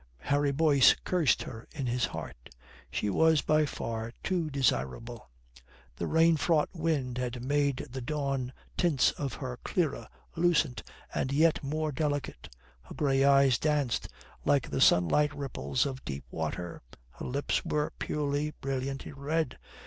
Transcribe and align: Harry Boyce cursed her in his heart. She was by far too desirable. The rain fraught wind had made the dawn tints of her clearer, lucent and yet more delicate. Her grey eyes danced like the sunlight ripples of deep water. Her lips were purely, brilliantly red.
Harry 0.33 0.51
Boyce 0.51 0.95
cursed 1.03 1.43
her 1.43 1.67
in 1.71 1.85
his 1.85 2.05
heart. 2.05 2.49
She 2.89 3.07
was 3.11 3.43
by 3.43 3.67
far 3.67 4.11
too 4.23 4.49
desirable. 4.49 5.29
The 5.97 6.07
rain 6.07 6.37
fraught 6.37 6.69
wind 6.73 7.19
had 7.19 7.45
made 7.45 7.85
the 7.87 8.01
dawn 8.01 8.51
tints 8.75 9.11
of 9.11 9.33
her 9.33 9.57
clearer, 9.63 10.07
lucent 10.35 10.81
and 11.13 11.31
yet 11.31 11.61
more 11.63 11.91
delicate. 11.91 12.49
Her 12.81 12.95
grey 12.95 13.23
eyes 13.23 13.59
danced 13.59 14.07
like 14.43 14.71
the 14.71 14.81
sunlight 14.81 15.35
ripples 15.35 15.85
of 15.85 16.03
deep 16.03 16.25
water. 16.31 16.81
Her 17.11 17.25
lips 17.27 17.63
were 17.63 17.93
purely, 17.99 18.55
brilliantly 18.59 19.11
red. 19.11 19.59